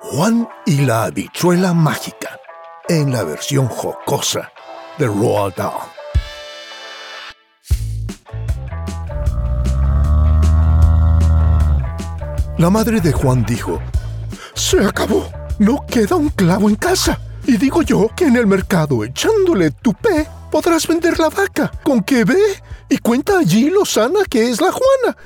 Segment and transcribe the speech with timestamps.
[0.00, 2.38] Juan y la habichuela mágica,
[2.88, 4.50] en la versión jocosa
[4.98, 5.72] de Roald Dahl.
[12.58, 13.80] La madre de Juan dijo,
[14.54, 15.28] Se acabó,
[15.58, 17.18] no queda un clavo en casa.
[17.44, 22.24] Y digo yo que en el mercado, echándole tupé, podrás vender la vaca, con que
[22.24, 25.16] ve y cuenta allí lo sana que es la Juana.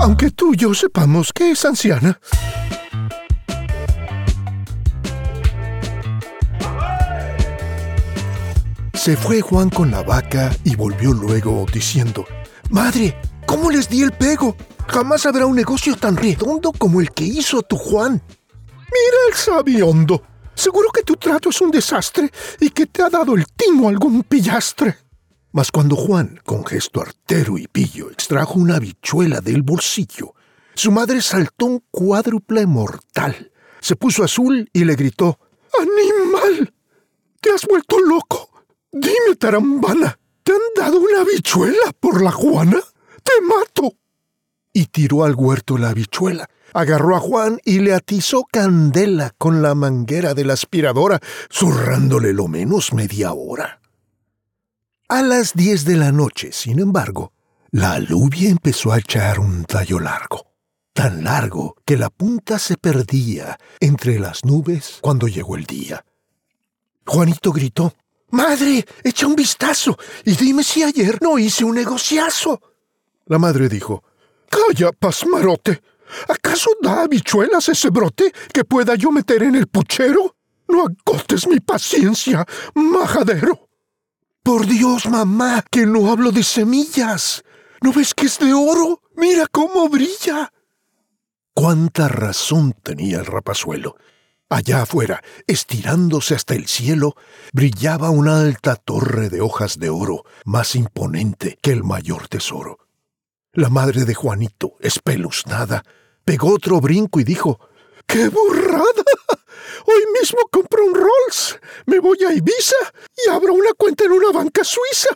[0.00, 2.18] Aunque tú y yo sepamos que es anciana.
[8.92, 12.24] Se fue Juan con la vaca y volvió luego diciendo,
[12.70, 14.56] Madre, ¿cómo les di el pego?
[14.86, 18.22] Jamás habrá un negocio tan redondo como el que hizo tu Juan.
[18.78, 20.22] Mira el sabiondo.
[20.54, 22.30] Seguro que tu trato es un desastre
[22.60, 25.03] y que te ha dado el timo algún pillastre.
[25.54, 30.34] Mas cuando Juan, con gesto artero y pillo, extrajo una habichuela del bolsillo,
[30.74, 35.38] su madre saltó un cuádruple mortal, se puso azul y le gritó,
[35.78, 36.74] ¡Animal!
[37.40, 38.50] ¿Te has vuelto loco?
[38.90, 42.80] Dime, tarambana, ¿te han dado una habichuela por la Juana?
[43.22, 43.94] ¡Te mato!
[44.72, 49.76] Y tiró al huerto la habichuela, agarró a Juan y le atizó candela con la
[49.76, 53.83] manguera de la aspiradora, zurrándole lo menos media hora.
[55.14, 57.32] A las diez de la noche, sin embargo,
[57.70, 60.44] la alubia empezó a echar un tallo largo,
[60.92, 66.04] tan largo que la punta se perdía entre las nubes cuando llegó el día.
[67.06, 67.94] Juanito gritó,
[68.30, 72.60] Madre, echa un vistazo y dime si ayer no hice un negociazo.
[73.26, 74.02] La madre dijo,
[74.50, 75.80] Calla, pasmarote.
[76.26, 80.34] ¿Acaso da habichuelas ese brote que pueda yo meter en el puchero?
[80.66, 83.64] No agotes mi paciencia, majadero.
[84.44, 87.42] Por Dios, mamá, que no hablo de semillas.
[87.80, 89.00] ¿No ves que es de oro?
[89.16, 90.52] Mira cómo brilla.
[91.54, 93.96] Cuánta razón tenía el rapazuelo.
[94.50, 97.14] Allá afuera, estirándose hasta el cielo,
[97.54, 102.80] brillaba una alta torre de hojas de oro, más imponente que el mayor tesoro.
[103.54, 105.84] La madre de Juanito, espeluznada,
[106.22, 107.60] pegó otro brinco y dijo,
[108.06, 109.04] ¡Qué burrada!
[109.86, 112.76] Hoy mismo compro un Rolls, me voy a Ibiza
[113.26, 115.08] y abro una cuenta en una banca suiza.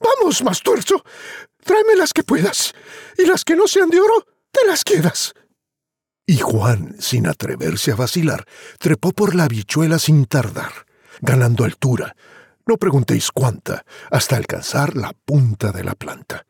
[0.00, 1.04] Vamos, Mastuerzo,
[1.64, 2.74] tráeme las que puedas,
[3.16, 5.34] y las que no sean de oro, te las quedas.
[6.26, 8.46] Y Juan, sin atreverse a vacilar,
[8.78, 10.86] trepó por la habichuela sin tardar,
[11.20, 12.16] ganando altura,
[12.66, 16.46] no preguntéis cuánta, hasta alcanzar la punta de la planta.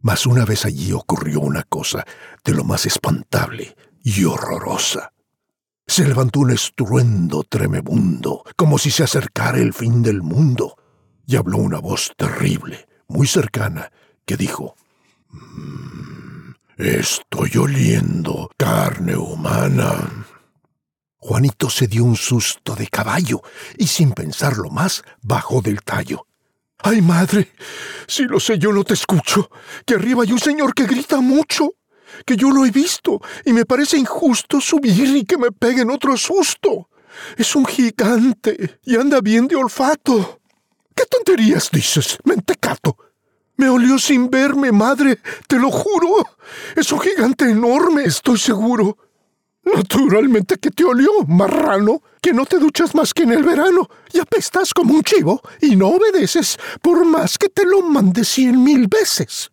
[0.00, 2.04] Mas una vez allí ocurrió una cosa
[2.44, 5.13] de lo más espantable y horrorosa.
[5.86, 10.76] Se levantó un estruendo tremebundo, como si se acercara el fin del mundo,
[11.26, 13.90] y habló una voz terrible, muy cercana,
[14.24, 14.74] que dijo,
[15.30, 16.24] "Mm,
[16.76, 20.26] Estoy oliendo carne humana.
[21.18, 23.42] Juanito se dio un susto de caballo
[23.78, 26.26] y sin pensarlo más bajó del tallo.
[26.78, 27.52] ¡Ay, madre!
[28.08, 29.50] Si lo sé yo no te escucho,
[29.86, 31.70] que arriba hay un señor que grita mucho
[32.24, 36.16] que yo lo he visto y me parece injusto subir y que me peguen otro
[36.16, 36.88] susto.
[37.36, 40.40] Es un gigante y anda bien de olfato.
[40.94, 42.96] ¿Qué tonterías dices, mentecato?
[43.56, 46.26] Me olió sin verme, madre, te lo juro.
[46.74, 48.96] Es un gigante enorme, estoy seguro.
[49.64, 54.18] Naturalmente que te olió, marrano, que no te duchas más que en el verano y
[54.18, 58.88] apestas como un chivo y no obedeces por más que te lo mande cien mil
[58.88, 59.50] veces.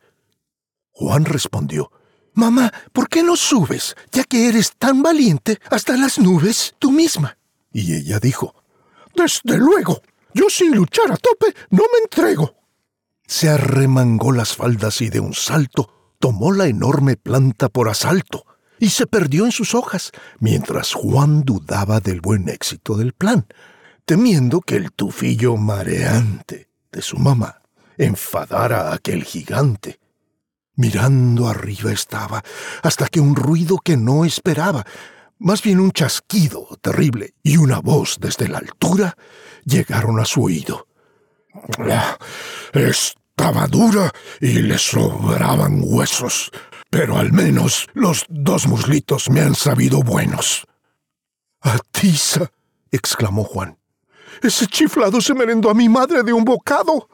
[0.91, 1.91] Juan respondió,
[2.33, 7.37] Mamá, ¿por qué no subes, ya que eres tan valiente, hasta las nubes tú misma?
[7.73, 8.55] Y ella dijo,
[9.15, 10.01] Desde luego,
[10.33, 12.55] yo sin luchar a tope no me entrego.
[13.27, 18.45] Se arremangó las faldas y de un salto tomó la enorme planta por asalto
[18.79, 23.45] y se perdió en sus hojas, mientras Juan dudaba del buen éxito del plan,
[24.05, 27.61] temiendo que el tufillo mareante de su mamá
[27.97, 30.00] enfadara a aquel gigante
[30.75, 32.43] Mirando arriba estaba,
[32.81, 34.85] hasta que un ruido que no esperaba,
[35.39, 39.17] más bien un chasquido terrible y una voz desde la altura,
[39.65, 40.87] llegaron a su oído.
[42.73, 46.51] Estaba dura y le sobraban huesos,
[46.89, 50.65] pero al menos los dos muslitos me han sabido buenos.
[51.59, 52.51] Atiza,
[52.91, 53.77] exclamó Juan.
[54.41, 57.09] Ese chiflado se merendó a mi madre de un bocado.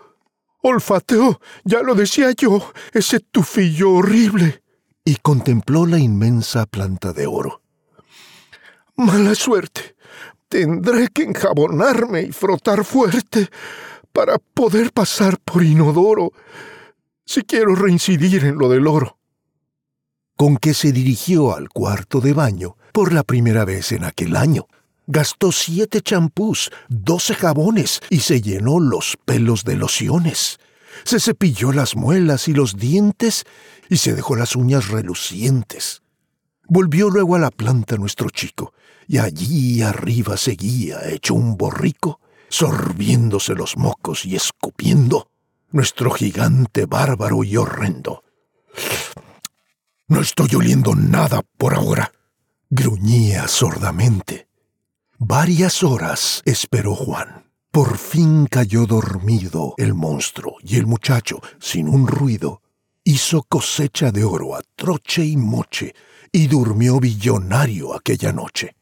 [0.67, 4.61] Olfateó, ya lo decía yo, ese tufillo horrible.
[5.05, 7.61] Y contempló la inmensa planta de oro.
[8.97, 9.95] Mala suerte.
[10.49, 13.49] Tendré que enjabonarme y frotar fuerte
[14.11, 16.31] para poder pasar por inodoro
[17.25, 19.17] si quiero reincidir en lo del oro.
[20.35, 24.67] con que se dirigió al cuarto de baño por la primera vez en aquel año.
[25.09, 30.59] Gastó siete champús, doce jabones y se llenó los pelos de lociones.
[31.05, 33.45] Se cepilló las muelas y los dientes
[33.89, 36.01] y se dejó las uñas relucientes.
[36.67, 38.73] Volvió luego a la planta nuestro chico,
[39.07, 42.19] y allí arriba seguía, hecho un borrico,
[42.49, 45.31] sorbiéndose los mocos y escupiendo,
[45.71, 48.25] nuestro gigante bárbaro y horrendo.
[50.09, 52.11] No estoy oliendo nada por ahora,
[52.69, 54.36] gruñía sordamente.
[55.19, 57.51] Varias horas esperó Juan.
[57.71, 62.61] Por fin cayó dormido el monstruo y el muchacho, sin un ruido,
[63.03, 65.95] hizo cosecha de oro a troche y moche
[66.31, 68.75] y durmió billonario aquella noche.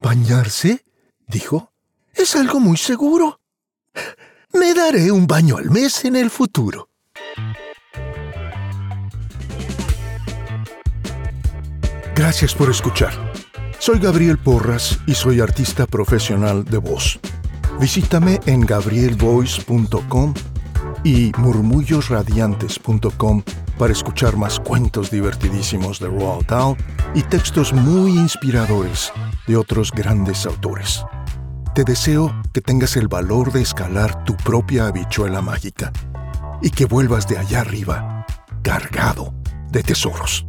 [0.00, 0.84] ¿Bañarse?
[1.28, 1.72] dijo.
[2.12, 3.40] Es algo muy seguro.
[4.52, 6.90] Me daré un baño al mes en el futuro.
[12.16, 13.35] Gracias por escuchar.
[13.86, 17.20] Soy Gabriel Porras y soy artista profesional de voz.
[17.78, 20.34] Visítame en gabrielvoice.com
[21.04, 23.44] y murmullosradiantes.com
[23.78, 26.76] para escuchar más cuentos divertidísimos de Roald Dahl
[27.14, 29.12] y textos muy inspiradores
[29.46, 31.04] de otros grandes autores.
[31.72, 35.92] Te deseo que tengas el valor de escalar tu propia habichuela mágica
[36.60, 38.26] y que vuelvas de allá arriba
[38.64, 39.32] cargado
[39.70, 40.44] de tesoros.